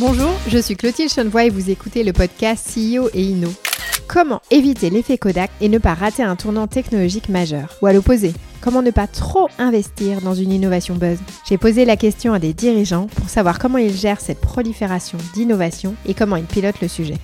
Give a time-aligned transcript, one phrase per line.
[0.00, 3.48] Bonjour, je suis Clotilde Chenevoix et vous écoutez le podcast CEO et Inno.
[4.06, 8.32] Comment éviter l'effet Kodak et ne pas rater un tournant technologique majeur Ou à l'opposé,
[8.60, 12.52] comment ne pas trop investir dans une innovation buzz J'ai posé la question à des
[12.52, 17.16] dirigeants pour savoir comment ils gèrent cette prolifération d'innovation et comment ils pilotent le sujet.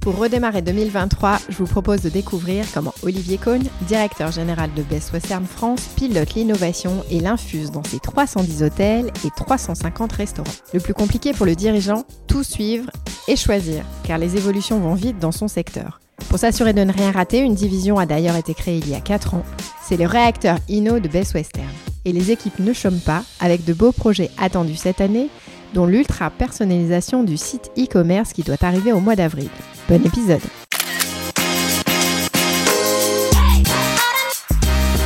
[0.00, 5.12] Pour redémarrer 2023, je vous propose de découvrir comment Olivier Cohn, directeur général de Best
[5.12, 10.50] Western France, pilote l'innovation et l'infuse dans ses 310 hôtels et 350 restaurants.
[10.72, 12.90] Le plus compliqué pour le dirigeant, tout suivre
[13.28, 16.00] et choisir, car les évolutions vont vite dans son secteur.
[16.30, 19.00] Pour s'assurer de ne rien rater, une division a d'ailleurs été créée il y a
[19.00, 19.44] 4 ans.
[19.86, 21.68] C'est le réacteur Inno de Best Western.
[22.06, 25.28] Et les équipes ne chôment pas, avec de beaux projets attendus cette année,
[25.74, 29.48] dont l'ultra personnalisation du site e-commerce qui doit arriver au mois d'avril.
[29.88, 30.40] Bon épisode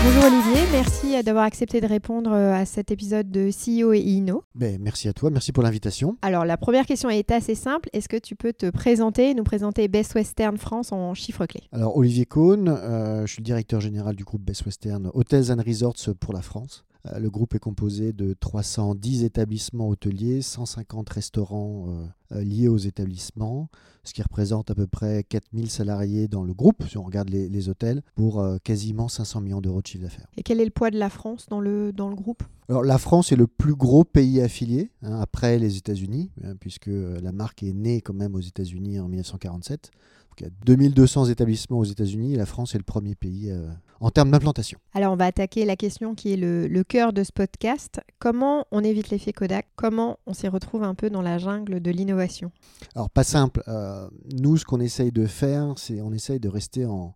[0.06, 4.45] Bonjour Olivier, merci d'avoir accepté de répondre à cet épisode de CEO et Inno.
[4.54, 6.18] Ben, merci à toi, merci pour l'invitation.
[6.21, 9.88] Alors la première question est assez simple, est-ce que tu peux te présenter, nous présenter
[9.88, 11.62] Best Western France en chiffres clés?
[11.73, 15.62] Alors Olivier Cohn, euh, je suis le directeur général du groupe Best Western Hotels and
[15.66, 16.84] Resorts pour la France.
[17.13, 22.79] Euh, le groupe est composé de 310 établissements hôteliers, 150 restaurants euh, euh, liés aux
[22.79, 23.69] établissements,
[24.05, 27.69] ce qui représente à peu près 4000 salariés dans le groupe, si on regarde les,
[27.69, 30.27] hôtels, pour quasiment 500 millions d'euros de chiffre d'affaires.
[30.37, 32.43] Et quel est le poids de la France dans le, dans le groupe?
[32.69, 36.89] Alors, la France est le plus gros pays affilié, hein, après les États-Unis, hein, puisque
[36.89, 39.91] la marque est née quand même aux États-Unis en 1947.
[40.40, 43.52] Il y a 2200 établissements aux États-Unis la France est le premier pays
[44.01, 44.79] en termes d'implantation.
[44.93, 48.01] Alors on va attaquer la question qui est le, cœur de ce podcast.
[48.18, 49.66] Comment on évite l'effet Kodak?
[49.77, 52.52] Comment on s'y retrouve un peu dans la jungle de l'innovation?
[52.95, 53.62] Alors pas simple.
[53.68, 57.15] Euh, nous, ce qu'on essaye de faire, c'est on essaye de rester en,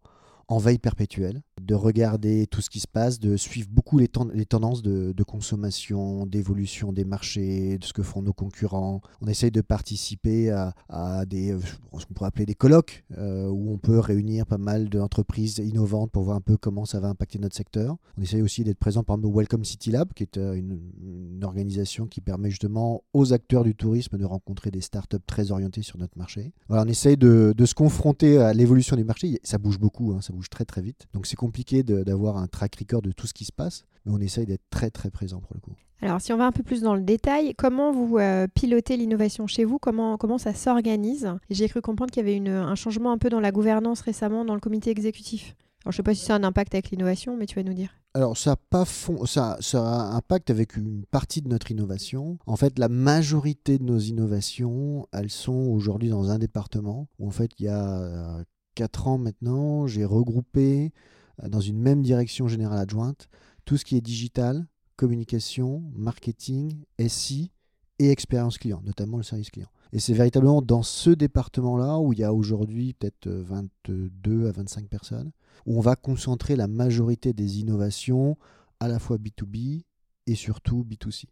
[0.48, 4.83] en veille perpétuelle, de regarder tout ce qui se passe, de suivre beaucoup les, tendances
[4.83, 9.01] de, consommation, d'évolution des marchés, de ce que font nos concurrents.
[9.20, 11.61] On essaye de participer à, des, euh,
[11.98, 16.11] ce qu'on pourrait appeler des colloques, euh, où on peut réunir pas mal d'entreprises innovantes
[16.11, 17.97] pour voir un peu comment ça va impacter notre secteur.
[18.17, 20.79] On essaye aussi d'être présent par exemple au Welcome City Lab, qui est euh, une,
[21.42, 25.97] organisation qui permet justement aux acteurs du tourisme de rencontrer des startups très orientées sur
[25.97, 26.52] notre marché.
[26.68, 29.39] On essaye de, se confronter à l'évolution du marché.
[29.45, 31.07] Ça bouge beaucoup, hein, ça bouge très très vite.
[31.14, 34.19] Donc c'est compliqué d'avoir un track record de tout ce qui se passe, mais on
[34.19, 35.73] essaye d'être très très présent pour le coup.
[36.03, 39.47] Alors si on va un peu plus dans le détail, comment vous euh, pilotez l'innovation
[39.47, 39.79] chez vous?
[39.79, 41.33] Comment, comment ça s'organise?
[41.48, 44.45] J'ai cru comprendre qu'il y avait une, un changement un peu dans la gouvernance récemment
[44.45, 45.57] dans le comité exécutif.
[45.85, 47.63] Alors, je ne sais pas si ça a un impact avec l'innovation, mais tu vas
[47.63, 47.95] nous dire.
[48.13, 51.70] Alors, ça a, pas fond, ça, ça a un impact avec une partie de notre
[51.70, 52.36] innovation.
[52.47, 57.30] En fait, la majorité de nos innovations, elles sont aujourd'hui dans un département où, en
[57.30, 58.45] fait, il y a
[58.75, 63.28] 4 ans maintenant, j'ai regroupé euh, dans une même direction générale adjointe
[63.64, 64.66] tout ce qui est digital,
[64.96, 67.52] communication, marketing, SI
[67.98, 69.68] et expérience client, notamment le service client.
[69.92, 74.86] Et c'est véritablement dans ce département-là où il y a aujourd'hui peut-être 22 à 25
[74.88, 75.32] personnes,
[75.66, 78.36] où on va concentrer la majorité des innovations
[78.80, 79.82] à la fois B2B
[80.26, 81.24] et surtout B2C.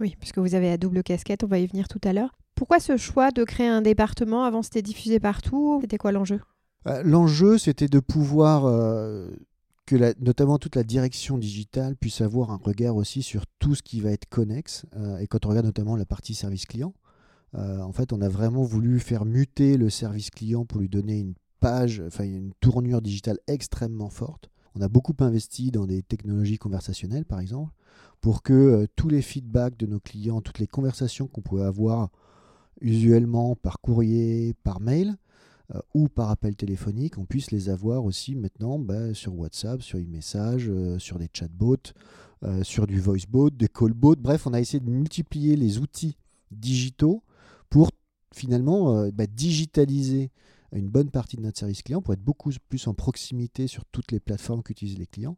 [0.00, 2.38] Oui, puisque vous avez la double casquette, on va y venir tout à l'heure.
[2.54, 4.44] Pourquoi ce choix de créer un département?
[4.44, 5.78] Avant, c'était diffusé partout.
[5.80, 6.40] C'était quoi l'enjeu?
[6.86, 9.30] Euh, l'enjeu, c'était de pouvoir euh,
[9.88, 14.00] que notamment toute la direction digitale puisse avoir un regard aussi sur tout ce qui
[14.00, 14.84] va être connexe.
[14.96, 16.92] Euh, et quand on regarde notamment la partie service client,
[17.54, 21.32] en fait, on a vraiment voulu faire muter le service client pour lui donner une
[21.60, 24.50] page, enfin une tournure digitale extrêmement forte.
[24.74, 27.72] On a beaucoup investi dans des technologies conversationnelles, par exemple,
[28.20, 32.10] pour que tous les feedbacks de nos clients, toutes les conversations qu'on pouvait avoir
[32.82, 35.16] usuellement par courrier, par mail,
[35.74, 39.98] euh, ou par appel téléphonique, on puisse les avoir aussi maintenant bah, sur WhatsApp, sur
[39.98, 41.92] e-message, euh, sur des chatbots,
[42.44, 44.16] euh, sur du voicebot, des callbots.
[44.16, 46.16] Bref, on a essayé de multiplier les outils
[46.50, 47.22] digitaux
[47.68, 47.90] pour
[48.34, 50.30] finalement bah, digitaliser
[50.72, 54.12] une bonne partie de notre service client pour être beaucoup plus en proximité sur toutes
[54.12, 55.36] les plateformes qu'utilisent les clients.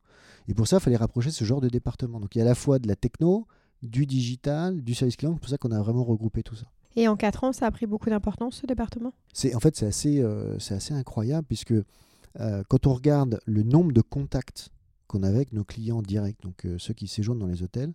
[0.49, 2.21] Et pour ça, il fallait rapprocher ce genre de département.
[2.21, 3.47] Donc il y a à la fois de la techno,
[3.83, 5.33] du digital, du service client.
[5.35, 6.67] C'est pour ça qu'on a vraiment regroupé tout ça.
[6.96, 9.12] Et en 4 ans, ça a pris beaucoup d'importance, ce département?
[9.32, 10.58] C'est, En fait, c'est assez, euh,
[10.90, 14.70] incroyable, puisque euh, quand on regarde le nombre de contacts
[15.06, 17.92] qu'on a avec nos clients directs, donc euh, ceux qui séjournent dans les hôtels,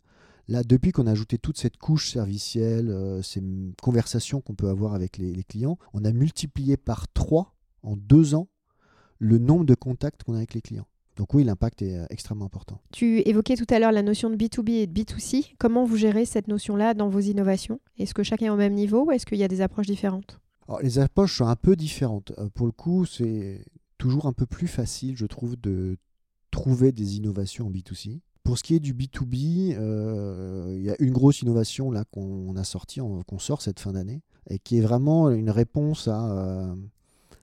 [0.48, 3.42] là, depuis qu'on a ajouté toute cette couche servicielle, ces
[3.82, 7.54] conversations qu'on peut avoir avec les, les clients, on a multiplié par 3
[7.84, 8.48] en 2 ans
[9.20, 10.88] le nombre de contacts qu'on a avec les clients.
[11.16, 12.82] Donc oui, l'impact est euh, extrêmement important.
[12.92, 15.54] Tu évoquais tout à l'heure la notion de B2B et de B2C.
[15.58, 17.80] Comment vous gérez cette notion-là dans vos innovations?
[17.98, 20.40] Est-ce que chacun est au même niveau ou est-ce qu'il y a des approches différentes?
[20.82, 22.34] Les approches sont un peu différentes.
[22.38, 23.64] Euh, pour le coup, c'est
[23.98, 25.98] toujours un peu plus facile, je trouve, de
[26.52, 28.20] trouver des innovations en B2C.
[28.44, 32.56] Pour ce qui est du B2B, euh, il y a une grosse innovation là qu'on
[32.56, 36.76] a sortie, qu'on sort cette fin d'année, et qui est vraiment une réponse à,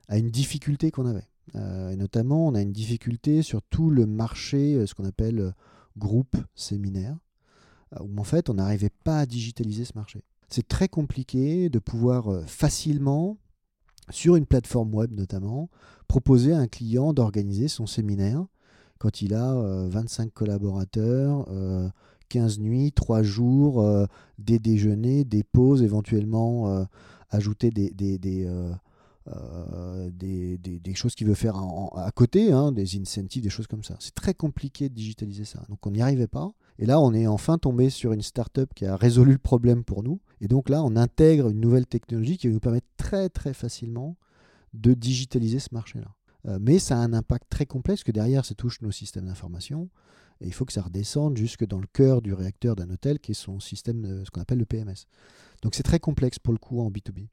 [0.09, 1.27] à une difficulté qu'on avait.
[1.55, 5.55] Et notamment, on a une difficulté sur tout le marché, ce qu'on appelle
[5.99, 7.17] groupe séminaire,
[8.01, 10.23] où en fait, on n'arrivait pas à digitaliser ce marché.
[10.49, 13.37] C'est très compliqué de pouvoir facilement,
[14.11, 15.69] sur une plateforme web notamment,
[16.09, 18.47] proposer à un client d'organiser son séminaire
[19.03, 19.55] quand il a
[19.89, 21.47] 25 euh, collaborateurs,
[22.29, 24.07] 15 euh, nuits, 3 jours, euh,
[24.39, 26.87] des déjeuners, des pauses, éventuellement
[27.31, 28.49] ajouter des,
[29.27, 31.57] des, choses qu'il veut faire
[31.95, 33.97] à côté, hein, des incentives, des choses comme ça.
[34.01, 35.65] C'est très compliqué de digitaliser ça.
[35.69, 36.53] Donc on n'y arrivait pas.
[36.79, 40.03] Et là, on est enfin tombé sur une startup qui a résolu le problème pour
[40.03, 40.21] nous.
[40.41, 44.17] Et donc là, on intègre une nouvelle technologie qui va nous permettre très très facilement
[44.75, 46.15] de digitaliser ce marché-là.
[46.49, 49.89] Euh, mais ça a un impact très complexe que derrière, ça touche nos systèmes d'information.
[50.41, 53.31] Et il faut que ça redescende jusque dans le cœur du réacteur d'un hôtel, qui
[53.31, 55.07] est son système, ce qu'on appelle le PMS.
[55.63, 57.29] Donc c'est très complexe pour le coup en B2B.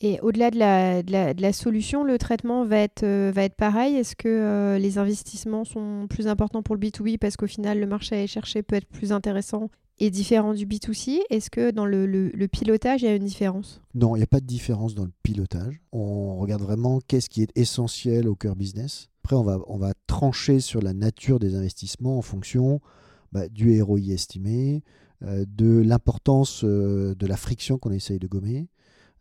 [0.00, 3.96] Et au-delà de la, de, la, solution, le traitement va être, euh, va être pareil?
[3.96, 7.86] Est-ce que euh, les investissements sont plus importants pour le B2B parce qu'au final, le
[7.86, 11.20] marché à aller chercher peut être plus intéressant est différent du B2C.
[11.30, 13.80] Est-ce que dans le, pilotage, il y a une différence?
[13.94, 15.80] Non, il n'y a pas de différence dans le pilotage.
[15.92, 19.08] On regarde vraiment qu'est-ce qui est essentiel au cœur business.
[19.24, 22.82] Après, on va, on va trancher sur la nature des investissements en fonction
[23.32, 24.82] bah, du ROI estimé,
[25.22, 28.68] euh, de l'importance de la friction qu'on essaye de gommer.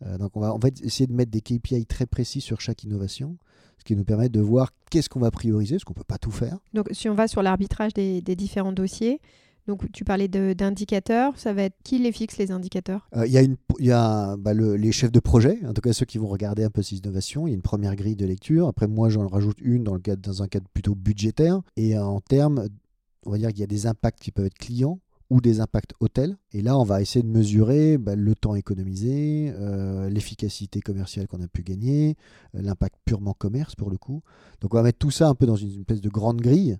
[0.06, 2.84] Euh, donc, on va, on va essayer de mettre des KPI très précis sur chaque
[2.84, 3.38] innovation
[3.78, 6.18] ce qui nous permet de voir qu'est-ce qu'on va prioriser, parce qu'on ne peut pas
[6.18, 6.58] tout faire.
[6.74, 9.20] Donc si on va sur l'arbitrage des, différents dossiers,
[9.68, 13.08] donc tu parlais d'indicateurs, ça va être qui les fixe les indicateurs?
[13.16, 15.94] Euh, Il y a, une, y a bah, les chefs de projet, en tout cas
[15.94, 17.48] ceux qui vont regarder un peu ces innovations.
[17.48, 18.68] Il y a une première grille de lecture.
[18.68, 21.62] Après moi j'en rajoute une dans, le cadre, dans un cadre plutôt budgétaire.
[21.78, 22.68] Et en termes,
[23.26, 25.94] on va dire qu'il y a des impacts qui peuvent être clients ou des impacts
[26.00, 26.38] hôtels.
[26.52, 31.42] Et là, on va essayer de mesurer bah, le temps économisé, euh, l'efficacité commerciale qu'on
[31.42, 32.16] a pu gagner,
[32.56, 34.22] euh, l'impact purement commerce pour le coup.
[34.62, 36.78] Donc on va mettre tout ça un peu dans une espèce de grande grille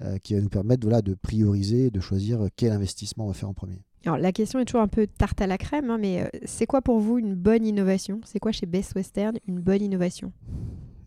[0.00, 3.48] euh, qui va nous permettre voilà, de prioriser, de choisir quel investissement on va faire
[3.48, 3.82] en premier.
[4.04, 6.82] Alors la question est toujours un peu tarte à la crème, hein, mais c'est quoi
[6.82, 8.20] pour vous une bonne innovation?
[8.24, 10.32] C'est quoi chez Best Western une bonne innovation?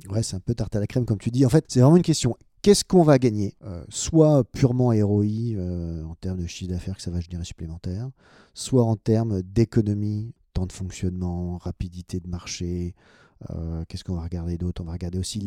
[0.09, 1.45] Ouais, c'est un peu tarte à la crème comme tu dis.
[1.45, 2.37] En fait, c'est vraiment une question.
[2.65, 3.53] Qu'est-ce qu'on va gagner?
[3.63, 5.53] Euh, Soit purement ROI
[6.03, 8.09] en termes de chiffre d'affaires que ça va générer supplémentaire,
[8.55, 12.95] soit en termes d'économie, temps de fonctionnement, rapidité de marché,
[13.51, 14.81] euh, qu'est-ce qu'on va regarder d'autre?
[14.81, 15.41] On va regarder aussi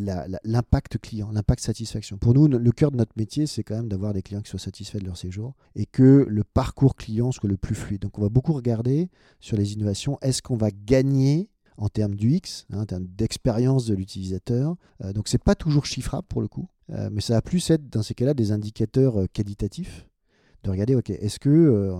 [0.45, 2.19] l'impact client, l'impact satisfaction.
[2.19, 4.61] Pour nous, le cœur de notre métier, c'est quand même d'avoir des clients qui soient
[4.61, 8.03] satisfaits de leur séjour et que le parcours client soit le plus fluide.
[8.03, 9.11] Donc on va beaucoup regarder
[9.41, 13.97] sur les innovations, est-ce qu'on va gagner en termes d'UX, hein, en termes d'expérience de
[13.97, 14.77] l'utilisateur?
[15.03, 17.89] Euh, donc c'est pas toujours chiffrable pour le coup, euh, mais ça va plus être
[17.91, 20.07] dans ces cas-là des indicateurs qualitatifs
[20.65, 21.93] de regarder, ok, est-ce que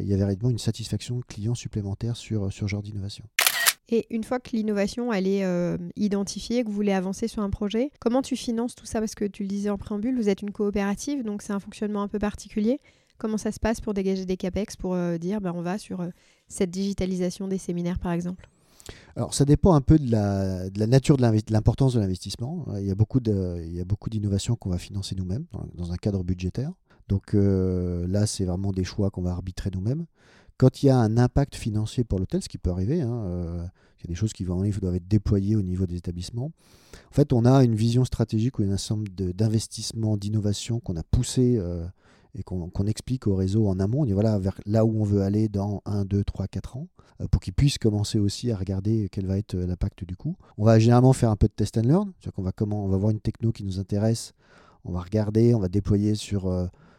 [0.00, 3.24] il y a véritablement une satisfaction client supplémentaire sur, sur ce genre d'innovation?
[3.90, 7.48] Et une fois que l'innovation elle est euh, identifiée, que vous voulez avancer sur un
[7.50, 9.00] projet, comment tu finances tout ça?
[9.00, 12.02] Parce que tu le disais en préambule, vous êtes une coopérative, donc c'est un fonctionnement
[12.02, 12.80] un peu particulier.
[13.16, 16.02] Comment ça se passe pour dégager des capex, pour euh, dire ben, on va sur
[16.02, 16.10] euh,
[16.48, 18.48] cette digitalisation des séminaires par exemple?
[19.16, 22.66] Alors ça dépend un peu de la, nature de l'importance de l'investissement.
[22.78, 26.72] Il y a beaucoup d'innovations qu'on va financer nous-mêmes dans, un cadre budgétaire.
[27.08, 30.06] Donc là, c'est vraiment des choix qu'on va arbitrer nous-mêmes.
[30.58, 33.64] Quand il y a un impact financier pour l'hôtel, ce qui peut arriver, hein, euh,
[34.00, 36.50] il y a des choses qui vont, doivent être déployées au niveau des établissements.
[37.10, 41.58] En fait, on a une vision stratégique ou un ensemble d'investissements, d'innovation qu'on a poussé
[41.58, 41.86] euh,
[42.38, 44.02] et qu'on explique au réseau en amont.
[44.02, 46.88] On dit voilà vers là où on veut aller dans 1, 2, 3, 4 ans
[47.20, 50.36] euh, pour qu'ils puissent commencer aussi à regarder quel va être l'impact du coup.
[50.56, 52.96] On va généralement faire un peu de test and learn, c'est-à-dire qu'on va, on va
[52.96, 54.32] voir une techno qui nous intéresse,
[54.84, 56.50] on va regarder, on va déployer sur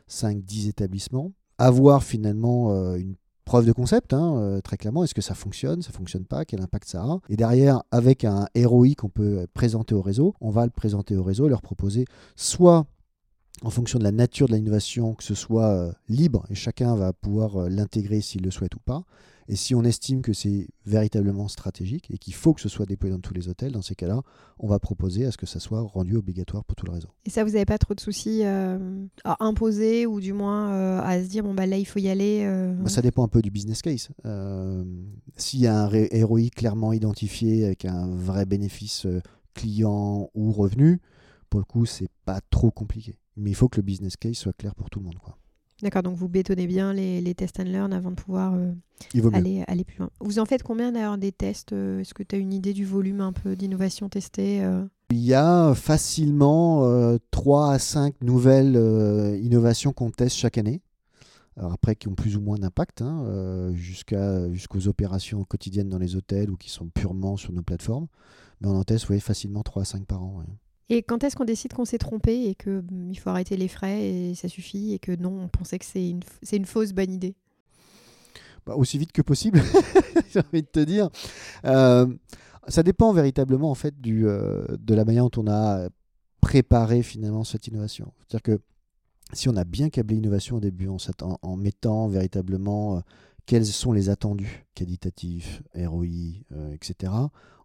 [0.08, 3.16] 5, 10 établissements avoir finalement une
[3.50, 5.04] preuve de concept, hein, euh, très clairement.
[5.04, 8.46] Est-ce que ça fonctionne, ça fonctionne pas, quel impact ça a Et derrière, avec un
[8.56, 12.06] ROI qu'on peut présenter au réseau, on va le présenter au réseau leur proposer
[12.36, 12.86] soit
[13.64, 17.14] en fonction de la nature de l'innovation, que ce soit euh, libre et chacun va
[17.14, 19.04] pouvoir euh, l'intégrer s'il le souhaite ou pas,
[19.48, 23.16] et si on estime que c'est véritablement stratégique et qu'il faut que ce soit déployé
[23.16, 24.22] dans tous les hôtels, dans ces cas-là,
[24.60, 27.10] on va proposer à ce que ça soit rendu obligatoire pour tout le réseau.
[27.26, 28.78] Et ça, vous n'avez pas trop de soucis euh,
[29.24, 32.48] à imposer ou du moins à se dire, bon, bah, là, il faut y aller
[32.80, 34.10] bah, Ça dépend un peu du business case.
[35.36, 35.90] S'il y a un
[36.26, 39.08] ROI clairement identifié avec un vrai bénéfice
[39.56, 41.02] client ou revenu,
[41.50, 43.18] pour le coup, c'est pas trop compliqué.
[43.40, 45.20] Mais il faut que le business case soit clair pour tout le monde.
[45.20, 45.38] Quoi.
[45.82, 48.74] D'accord, donc vous bétonnez bien les, les tests and learn avant de pouvoir euh,
[49.32, 50.10] aller, aller plus loin.
[50.20, 52.86] Vous en faites combien d'ailleurs des tests euh, Est-ce que tu as une idée du
[52.86, 54.84] volume un peu d'innovation testée euh?
[55.12, 58.76] Il y a facilement 3 à 5 nouvelles
[59.42, 60.84] innovations qu'on teste chaque année.
[61.58, 66.16] Alors après, qui ont plus ou moins d'impact, hein, jusqu'à, jusqu'aux opérations quotidiennes dans les
[66.16, 68.06] hôtels ou qui sont purement sur nos plateformes.
[68.62, 70.44] Mais on en teste facilement 3 à 5 par an.
[70.90, 74.02] Et quand est-ce qu'on décide qu'on s'est trompé et qu'il mm, faut arrêter les frais
[74.04, 77.36] et ça suffit et que non, on pensait que c'est une, fausse bonne idée?
[78.66, 79.62] Bah, Aussi vite que possible,
[80.34, 81.10] j'ai envie de te dire.
[81.66, 82.08] Euh,
[82.68, 85.90] ça dépend véritablement en fait du, euh, de la manière dont on a
[86.42, 88.12] préparé finalement cette innovation.
[88.20, 88.62] C'est-à-dire que
[89.34, 93.00] si on a bien câblé l'innovation au début en, mettant véritablement euh,
[93.46, 96.42] quels sont les attendus qualitatifs, ROI,
[96.74, 97.12] etc.,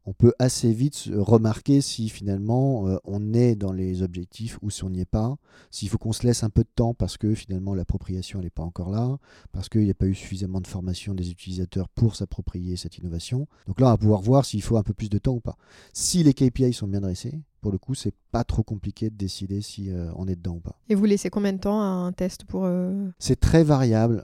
[0.06, 4.84] on peut assez vite remarquer si finalement euh, on est dans les objectifs ou si
[4.84, 5.36] on n'y est pas,
[5.70, 8.62] s'il faut qu'on se laisse un peu de temps parce que finalement l'appropriation n'est pas
[8.62, 9.18] encore là,
[9.52, 13.46] parce qu'il n'y a pas eu suffisamment de formation des utilisateurs pour s'approprier cette innovation.
[13.66, 15.56] Donc là, on va pouvoir voir s'il faut un peu plus de temps ou pas.
[15.92, 19.62] Si les KPI sont bien dressés, pour le coup, c'est pas trop compliqué de décider
[19.62, 20.78] si euh, on est dedans ou pas.
[20.90, 22.64] Et vous laissez combien de temps à un test pour...
[22.66, 24.22] Euh, c'est très variable.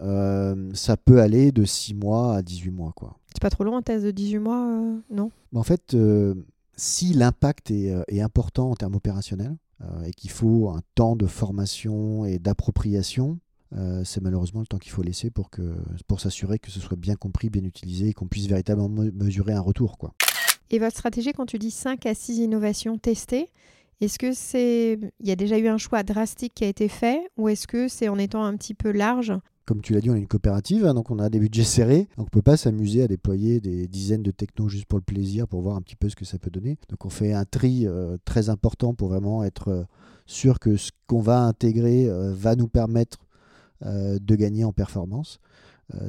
[0.74, 2.92] ça peut aller de 6 mois à 18 mois.
[2.94, 3.19] quoi.
[3.32, 5.30] C'est pas trop long un test de 18 mois, euh, non?
[5.54, 6.34] En fait, euh,
[6.76, 9.56] si l'impact euh, est, important en termes opérationnels
[10.04, 13.38] et qu'il faut un temps de formation et d'appropriation,
[14.04, 15.74] c'est malheureusement le temps qu'il faut laisser pour, que,
[16.06, 19.60] pour s'assurer que ce soit bien compris, bien utilisé et qu'on puisse véritablement mesurer un
[19.62, 19.96] retour.
[19.96, 20.12] Quoi.
[20.68, 23.48] Et votre stratégie, quand tu dis 5 à 6 innovations testées,
[24.02, 27.22] est-ce que c'est il y a déjà eu un choix drastique qui a été fait
[27.38, 29.32] ou est-ce que c'est en étant un petit peu large
[29.70, 32.08] comme tu l'as dit, on est une coopérative, hein, donc on a des budgets serrés.
[32.16, 35.04] Donc on ne peut pas s'amuser à déployer des dizaines de technos juste pour le
[35.04, 36.76] plaisir, pour voir un petit peu ce que ça peut donner.
[36.88, 39.84] Donc on fait un tri euh, très important pour vraiment être euh,
[40.26, 43.18] sûr que ce qu'on va intégrer euh, va nous permettre
[43.82, 45.38] de gagner en performance.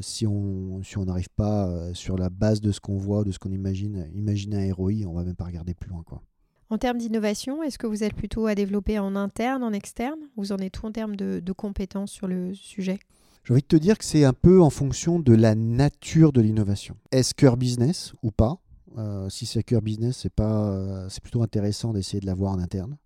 [0.02, 3.52] si on si n'arrive pas sur la base de ce qu'on voit, de ce qu'on
[3.52, 6.04] imagine, imaginer un ROI, on va même pas regarder plus loin.
[6.04, 6.22] Quoi.
[6.70, 10.20] En termes d'innovation, est-ce que vous êtes plutôt à développer en interne, en externe?
[10.36, 13.00] Vous en êtes tout en termes de compétences sur le sujet?
[13.44, 16.42] J'ai envie de te dire que c'est un peu en fonction de la nature de
[16.42, 16.96] l'innovation.
[17.12, 18.60] Est-ce cœur business ou pas?
[18.98, 22.98] Euh, Si c'est cœur business, euh, c'est plutôt intéressant d'essayer de l'avoir en interne.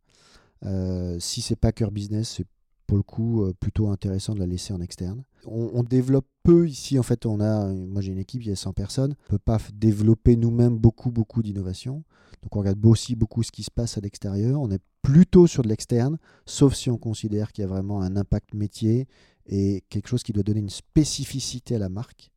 [0.65, 2.45] Euh, si c'est pas cœur business, c'est
[2.87, 5.23] pour le coup euh, plutôt intéressant de la laisser en externe.
[5.47, 8.55] On, développe peu ici, en fait, on a, moi j'ai une équipe, il y a
[8.55, 12.03] 100 personnes, on ne peut pas développer nous-mêmes beaucoup, beaucoup d'innovation.
[12.41, 14.59] Donc on regarde aussi beaucoup ce qui se passe à l'extérieur.
[14.59, 18.15] On est plutôt sur de l'externe, sauf si on considère qu'il y a vraiment un
[18.15, 19.07] impact métier
[19.47, 22.31] et quelque chose qui doit donner une spécificité à la marque.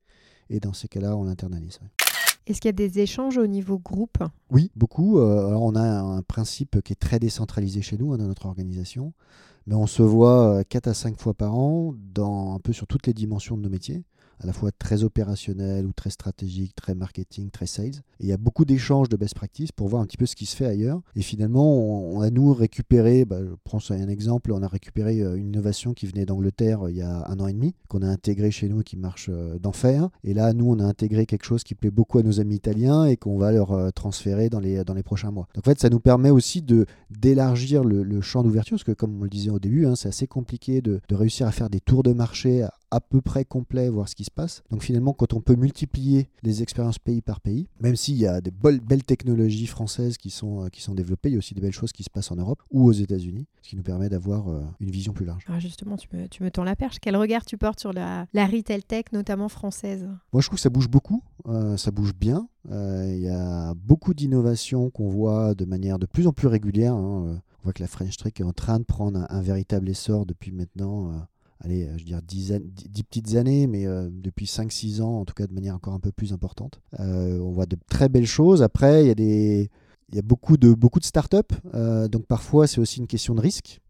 [0.51, 1.81] Et dans ces cas-là, on l'internalise.
[2.47, 4.19] Est-ce qu'il y a des échanges au niveau groupe?
[4.51, 5.19] Oui, beaucoup.
[5.19, 8.47] Euh, alors on a un principe qui est très décentralisé chez nous, hein, dans notre
[8.47, 9.13] organisation,
[9.67, 12.87] mais on se voit 4 euh, à 5 fois par an, dans, un peu sur
[12.87, 14.05] toutes les dimensions de nos métiers
[14.41, 18.03] à la fois très opérationnel ou très stratégique, très marketing, très sales.
[18.21, 20.37] Et il y a beaucoup d'échanges de best practices pour voir un petit peu ce
[20.37, 21.01] qui se fait ailleurs.
[21.17, 25.37] Et finalement, on, a nous récupéré, bah, je prends un exemple, on a récupéré euh,
[25.37, 28.09] une innovation qui venait d'Angleterre euh, il y a un an et demi, qu'on a
[28.09, 30.09] intégré chez nous et qui marche euh, d'enfer.
[30.25, 33.05] Et là, nous, on a intégré quelque chose qui plaît beaucoup à nos amis italiens
[33.05, 35.49] et qu'on va leur transférer dans les, dans les prochains mois.
[35.55, 36.65] Donc en fait, ça nous permet aussi
[37.11, 40.27] d'élargir le, champ d'ouverture, parce que comme on le disait au début, hein, c'est assez
[40.27, 44.15] compliqué de réussir à faire des tours de marché à peu près complet, voir ce
[44.15, 44.63] qui se passe.
[44.71, 48.41] Donc finalement, quand on peut multiplier les expériences pays par pays, même s'il y a
[48.41, 51.61] des belles, technologies françaises qui sont, euh, qui sont développées, il y a aussi des
[51.61, 54.49] belles choses qui se passent en Europe ou aux États-Unis, ce qui nous permet d'avoir
[54.49, 55.45] euh, une vision plus large.
[55.49, 56.99] Ah, justement, tu me, tu me tends la perche.
[57.01, 60.09] Quel regard tu portes sur la, la retail tech, notamment française?
[60.33, 62.49] Moi, je trouve que ça bouge beaucoup, euh, ça bouge bien.
[62.71, 66.93] Il y a beaucoup d'innovations qu'on voit de manière de plus en plus régulière.
[66.93, 67.41] Hein.
[67.61, 70.53] On voit que la French Tech est en train de prendre un, véritable essor depuis
[70.53, 71.27] maintenant
[71.61, 72.61] allez, euh, je veux dire 10,
[73.09, 76.13] petites années, mais euh, depuis 5-6 ans, en tout cas de manière encore un peu
[76.13, 76.81] plus importante.
[77.01, 78.63] Euh, on voit de très belles choses.
[78.63, 79.71] Après, il y a, des,
[80.11, 81.55] il y a beaucoup de, beaucoup de startups,
[82.11, 83.81] donc parfois c'est aussi une question de risque.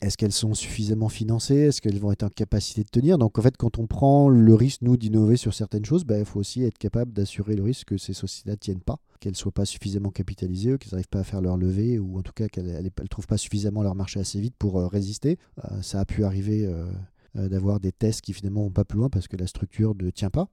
[0.00, 1.56] Est-ce qu'elles sont suffisamment financées?
[1.56, 3.18] Est-ce qu'elles vont être en capacité de tenir?
[3.18, 6.24] Donc en fait, quand on prend le risque, nous, d'innover sur certaines choses, ben, il
[6.24, 9.36] faut aussi être capable d'assurer le risque que ces sociétés ne tiennent pas, qu'elles ne
[9.36, 12.48] soient pas suffisamment capitalisées, qu'elles n'arrivent pas à faire leur levée, ou en tout cas
[12.48, 15.38] qu'elles ne trouvent pas suffisamment leur marché assez vite pour euh, résister.
[15.64, 19.08] Euh, ça a pu arriver euh, d'avoir des tests qui finalement vont pas plus loin
[19.08, 20.48] parce que la structure ne tient pas.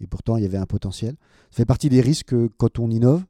[0.00, 1.14] Et pourtant, il y avait un potentiel.
[1.50, 3.24] Ça fait partie des risques quand on innove,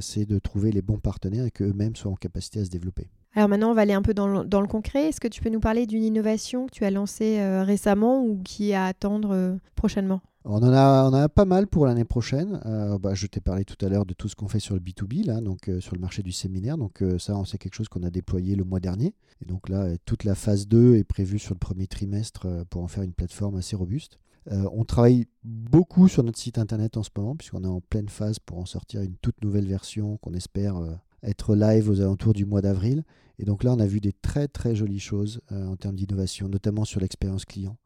[0.00, 3.08] c'est de trouver les bons partenaires et qu'eux-mêmes soient en capacité à se développer.
[3.36, 5.08] Alors maintenant, on va aller un peu dans le, concret.
[5.08, 8.40] Est-ce que tu peux nous parler d'une innovation que tu as lancée euh, récemment ou
[8.42, 10.22] qui est à attendre euh, prochainement?
[10.46, 12.62] On en, a, on a pas mal pour l'année prochaine.
[12.64, 14.80] Euh, bah, je t'ai parlé tout à l'heure de tout ce qu'on fait sur le
[14.80, 16.78] B2B, là, donc sur le marché du séminaire.
[16.78, 19.14] Donc ça, c'est quelque chose qu'on a déployé le mois dernier.
[19.42, 22.88] Et donc là, toute la phase 2 est prévue sur le premier trimestre pour en
[22.88, 24.18] faire une plateforme assez robuste.
[24.50, 28.38] on travaille beaucoup sur notre site internet en ce moment, puisqu'on est en pleine phase
[28.38, 30.80] pour en sortir une toute nouvelle version qu'on espère
[31.26, 33.04] être live aux alentours du mois d'avril.
[33.38, 36.84] Et donc là, on a vu des très très jolies choses en termes d'innovation, notamment
[36.84, 37.76] sur l'expérience client,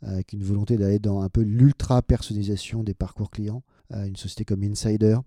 [0.00, 3.62] avec une volonté d'aller dans un peu l'ultra personnalisation des parcours clients.
[3.90, 5.18] une société comme Insider,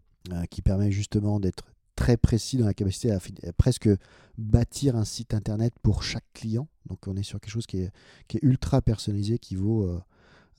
[0.50, 3.20] qui permet justement d'être très précis dans la capacité à,
[3.56, 3.90] presque
[4.38, 6.68] bâtir un site internet pour chaque client.
[6.88, 7.92] Donc on est sur quelque chose qui est,
[8.28, 10.02] qui est ultra personnalisé, qui vaut,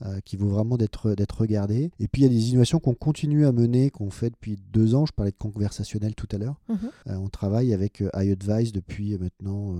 [0.01, 1.91] euh, euh, qui vaut vraiment d'être regardé.
[1.99, 4.95] Et puis il y a des innovations qu'on continue à mener, qu'on fait depuis deux
[4.95, 5.05] ans.
[5.05, 6.59] Je parlais de conversationnel tout à l'heure.
[6.67, 6.77] Mhm.
[7.07, 9.75] Euh, on travaille avec iAdvice depuis maintenant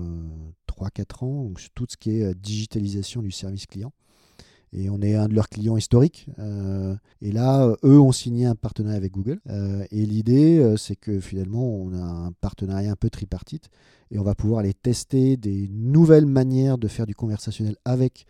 [0.66, 3.92] 3-4 ans, sur tout ce qui est digitalisation du service client
[4.72, 6.26] et on est un de leurs clients historiques.
[6.38, 9.40] Euh, et là, eux ont signé un partenariat avec Google.
[9.48, 13.68] Euh, et l'idée, euh, c'est que finalement, on a un partenariat un peu tripartite
[14.10, 18.26] et on va pouvoir aller tester des nouvelles manières de faire du conversationnel avec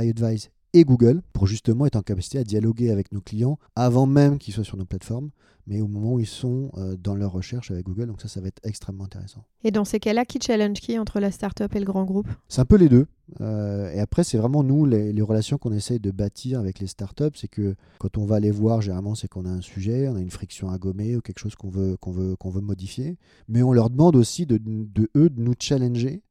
[0.00, 4.38] iAdvise et Google pour justement être en capacité à dialoguer avec nos clients avant même
[4.38, 5.30] qu'ils soient sur nos plateformes
[5.66, 8.06] mais au moment où ils sont euh, dans leur recherche avec Google.
[8.06, 9.44] Donc ça, ça va être extrêmement intéressant.
[9.64, 12.28] Et dans ces cas-là, qui challenge qui entre la startup et le grand groupe?
[12.48, 13.06] C'est un peu les deux.
[13.40, 17.36] Euh, et après, c'est vraiment nous, les, relations qu'on essaye de bâtir avec les startups,
[17.36, 20.20] c'est que quand on va les voir, généralement, c'est qu'on a un sujet, on a
[20.20, 23.16] une friction à gommer ou quelque chose qu'on veut, qu'on veut, qu'on veut modifier.
[23.48, 26.22] Mais on leur demande aussi de, de eux de nous challenger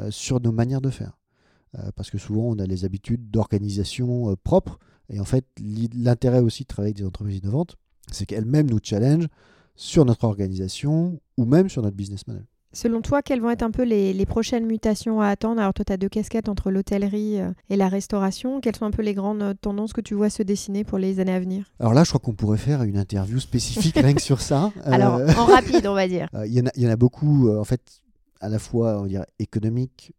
[0.00, 1.18] euh, sur nos manières de faire.
[1.96, 4.78] Parce que souvent, on a les habitudes d'organisation propres.
[5.08, 5.46] Et en fait,
[5.94, 7.76] l'intérêt aussi de travailler avec des entreprises innovantes,
[8.10, 9.26] c'est qu'elle-même nous challenge
[9.74, 12.44] sur notre organisation ou même sur notre business model.
[12.74, 15.60] Selon toi, quelles vont être un peu les, prochaines mutations à attendre?
[15.60, 18.62] Alors toi, tu as deux casquettes entre l'hôtellerie euh, et la restauration.
[18.62, 21.20] Quelles sont un peu les grandes euh, tendances que tu vois se dessiner pour les
[21.20, 21.66] années à venir?
[21.80, 24.72] Alors là, je crois qu'on pourrait faire une interview spécifique rien que sur ça.
[24.84, 26.28] Alors, euh, en rapide, on va dire.
[26.46, 27.82] Il y, en a beaucoup, en fait,
[28.40, 30.14] à la fois, on va dire, économiques,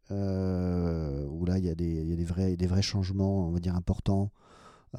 [1.44, 3.60] où là, il y a, des, y a des, vrais, des vrais changements, on va
[3.60, 4.32] dire, importants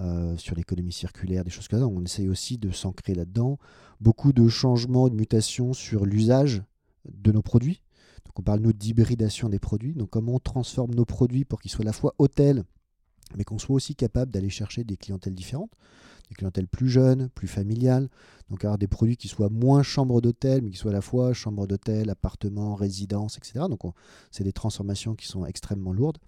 [0.01, 1.87] euh, sur l'économie circulaire, des choses comme ça.
[1.87, 3.59] On essaye aussi de s'ancrer là-dedans.
[4.01, 6.63] Beaucoup de changements, de mutations sur l'usage
[7.09, 7.83] de nos produits.
[8.25, 9.95] Donc on parle nous d'hybridation des produits.
[9.95, 12.65] Donc comment on transforme nos produits pour qu'ils soient à la fois hôtels,
[13.37, 15.71] mais qu'on soit aussi capable d'aller chercher des clientèles différentes,
[16.29, 18.09] des clientèles plus jeunes, plus familiales.
[18.51, 21.33] Donc avoir des produits qui soient moins chambre d'hôtel, mais qui soient à la fois
[21.33, 23.66] chambre d'hôtel, appartement, résidence, etc.
[23.71, 23.83] Donc
[24.33, 26.18] c'est des transformations qui sont extrêmement lourdes.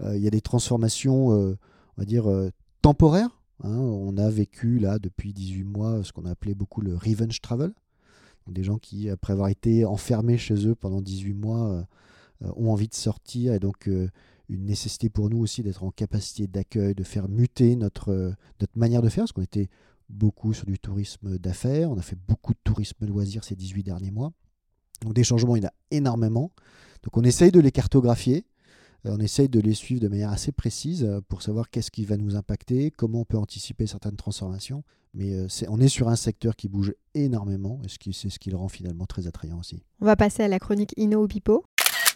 [0.00, 1.58] Euh, il y a des transformations, euh,
[1.96, 2.24] on va dire,
[2.82, 3.42] temporaire.
[3.64, 3.76] Hein.
[3.76, 7.72] on a vécu là depuis 18 mois ce qu'on a appelé beaucoup le revenge travel.
[8.48, 11.82] des gens qui, après avoir été enfermés chez eux pendant 18 mois, euh,
[12.44, 13.54] euh, ont envie de sortir.
[13.54, 14.08] Et donc, euh,
[14.48, 19.02] une nécessité pour nous aussi d'être en capacité d'accueil, de faire muter notre, notre manière
[19.02, 19.68] de faire, parce qu'on était
[20.08, 21.90] beaucoup sur du tourisme d'affaires.
[21.90, 24.32] On a fait beaucoup de tourisme loisirs ces 18 derniers mois.
[25.02, 26.50] Donc, des changements, il y en a énormément.
[27.02, 28.44] Donc, on essaye de les cartographier.
[29.06, 32.04] Euh, on essaye de les suivre de manière assez précise euh, pour savoir qu'est-ce qui
[32.04, 34.84] va nous impacter, comment on peut anticiper certaines transformations.
[35.14, 38.56] Mais euh, on est sur un secteur qui bouge énormément et c'est ce qui le
[38.56, 39.82] rend finalement très attrayant aussi.
[40.00, 41.64] On va passer à la chronique Inno ou Pipo.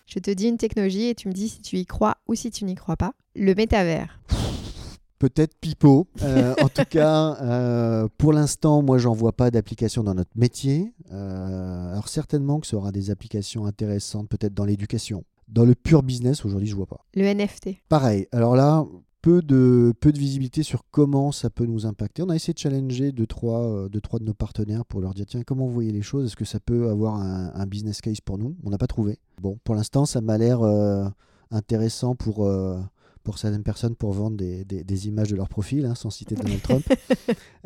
[0.06, 2.50] Je te dis une technologie et tu me dis si tu y crois ou si
[2.50, 3.12] tu n'y crois pas.
[3.34, 4.20] Le métavers.
[5.18, 6.06] Peut-être Pipo.
[6.22, 10.92] en tout cas, pour l'instant, moi, j'en vois pas d'application dans notre métier.
[11.10, 15.24] alors certainement que ça aura des applications intéressantes, peut-être dans l'éducation.
[15.48, 17.04] Dans le pur business, aujourd'hui, je vois pas.
[17.14, 17.82] Le NFT.
[17.88, 18.26] Pareil.
[18.32, 18.84] Alors là,
[19.26, 22.22] peu de, peu de visibilité sur comment ça peut nous impacter.
[22.22, 25.14] On a essayé de challenger deux, trois, euh, deux, trois de nos partenaires pour leur
[25.14, 26.26] dire tiens, comment vous voyez les choses?
[26.26, 28.56] Est-ce que ça peut avoir un, business case pour nous?
[28.62, 29.18] On n'a pas trouvé.
[29.40, 31.08] Bon, pour l'instant, ça m'a l'air euh,
[31.50, 32.78] intéressant pour, euh,
[33.24, 36.62] pour certaines personnes pour vendre des, des, images de leur profil, hein, sans citer Donald
[36.62, 36.84] Trump.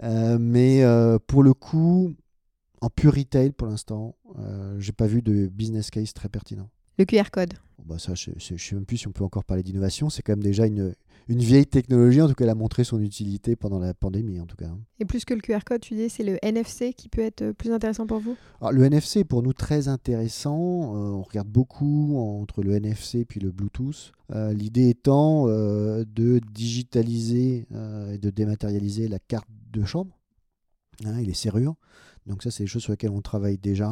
[0.40, 0.82] mais
[1.26, 2.14] pour le coup,
[2.80, 4.16] en pur retail, pour l'instant,
[4.78, 6.70] j'ai pas vu de business case très pertinent.
[7.00, 7.54] Le QR code.
[7.86, 10.10] Bah ça, je ne sais même plus si on peut encore parler d'innovation.
[10.10, 10.92] C'est quand même déjà une,
[11.28, 12.20] une vieille technologie.
[12.20, 14.68] En tout cas, elle a montré son utilité pendant la pandémie, en tout cas.
[14.98, 17.72] Et plus que le QR code, tu dis, c'est le NFC qui peut être plus
[17.72, 18.36] intéressant pour vous?
[18.60, 20.94] Alors, Le NFC est pour nous très intéressant.
[20.94, 24.12] Euh, on regarde beaucoup entre le NFC et le Bluetooth.
[24.34, 27.66] Euh, l'idée étant euh, de digitaliser
[28.12, 30.18] et de dématérialiser la carte de chambre
[31.06, 31.76] hein, et les serrures.
[32.26, 33.90] Donc ça, c'est des choses sur lesquelles on travaille déjà.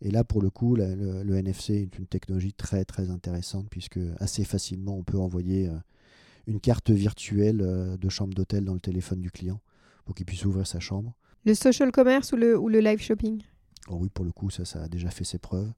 [0.00, 4.44] Et là, pour le coup, le, NFC est une technologie très très intéressante puisque assez
[4.44, 5.76] facilement on peut envoyer euh,
[6.46, 9.60] une carte virtuelle euh, de chambre d'hôtel dans le téléphone du client
[10.04, 11.14] pour qu'il puisse ouvrir sa chambre.
[11.44, 13.42] Le social commerce ou le, ou le live shopping?
[13.88, 15.72] Oh Oui, pour le coup, ça, ça a déjà fait ses preuves.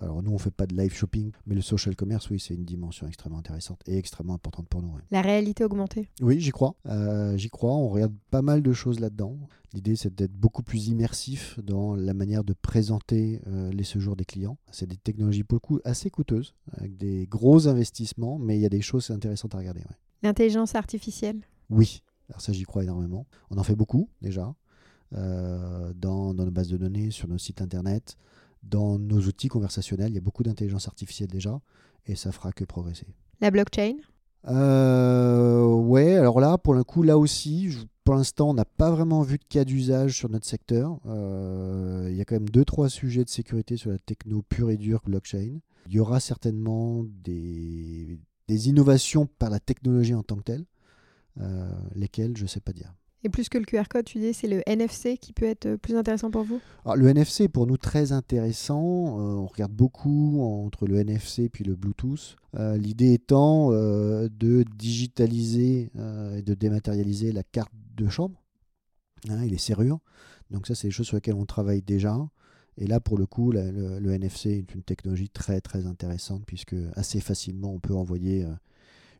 [0.00, 2.54] Alors nous, on ne fait pas de live shopping, mais le social commerce, oui, c'est
[2.54, 4.94] une dimension extrêmement intéressante et extrêmement importante pour nous.
[5.10, 6.74] La réalité augmentée Oui, j'y crois.
[6.86, 7.72] Euh, j'y crois.
[7.72, 9.36] On regarde pas mal de choses là-dedans.
[9.74, 14.24] L'idée, c'est d'être beaucoup plus immersif dans la manière de présenter euh, les séjours des
[14.24, 14.58] clients.
[14.70, 18.66] C'est des technologies pour le coup assez coûteuses, avec des gros investissements, mais il y
[18.66, 19.82] a des choses intéressantes à regarder.
[20.22, 23.26] L'intelligence artificielle Oui, alors ça j'y crois énormément.
[23.50, 24.54] On en fait beaucoup déjà,
[25.14, 28.16] euh, dans, dans, nos bases de données, sur nos sites internet.
[28.62, 31.60] Dans nos outils conversationnels, il y a beaucoup d'intelligence artificielle déjà,
[32.06, 33.06] et ça fera que progresser.
[33.40, 33.94] La blockchain?
[34.48, 39.22] Euh, Ouais, alors là, pour le coup, là aussi, pour l'instant, on n'a pas vraiment
[39.22, 40.98] vu de cas d'usage sur notre secteur.
[41.06, 44.70] Euh, il y a quand même deux, trois sujets de sécurité sur la techno pure
[44.70, 45.58] et dure blockchain.
[45.86, 50.64] Il y aura certainement des, des innovations par la technologie en tant que telle,
[51.40, 52.94] euh, lesquelles je ne sais pas dire.
[53.24, 55.94] Et plus que le QR code, tu dis, c'est le NFC qui peut être plus
[55.94, 56.60] intéressant pour vous?
[56.84, 58.80] Alors, Le NFC est pour nous très intéressant.
[58.80, 62.36] Euh, on regarde beaucoup entre le NFC puis le Bluetooth.
[62.56, 65.90] Euh, l'idée étant euh, de digitaliser
[66.36, 68.42] et de dématérialiser la carte de chambre
[69.28, 70.00] hein, et les serrures.
[70.50, 72.18] Donc ça, c'est des choses sur lesquelles on travaille déjà.
[72.76, 76.74] Et là, pour le coup, le, le, NFC est une technologie très très intéressante puisque
[76.96, 78.46] assez facilement, on peut envoyer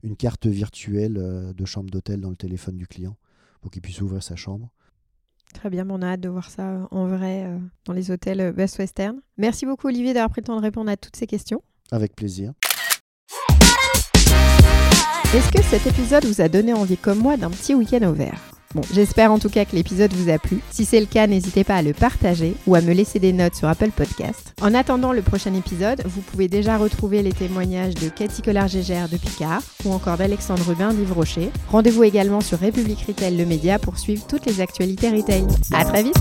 [0.02, 3.16] une carte virtuelle de chambre d'hôtel dans le téléphone du client
[3.62, 4.68] pour qu'il puisse ouvrir sa chambre.
[5.54, 8.40] Très bien, on a hâte de voir ça euh, en vrai euh, dans les hôtels
[8.40, 9.20] euh, Best Western.
[9.38, 11.62] Merci beaucoup Olivier d'avoir pris le temps de répondre à toutes ces questions.
[11.90, 12.52] Avec plaisir.
[15.34, 18.51] Est-ce que cet épisode vous a donné envie comme moi d'un petit week-end au vert?
[18.74, 20.60] Bon, j'espère en tout cas que l'épisode vous a plu.
[20.70, 23.54] Si c'est le cas, n'hésitez pas à le partager ou à me laisser des notes
[23.54, 24.54] sur Apple Podcast.
[24.62, 29.16] En attendant le prochain épisode, vous pouvez déjà retrouver les témoignages de Cathy Collard-Gégère de
[29.16, 31.50] Picard ou encore d'Alexandre Rubin d'Yves Rocher.
[31.68, 35.46] Rendez-vous également sur République Retail, le média, pour suivre toutes les actualités retail.
[35.72, 36.16] À très vite!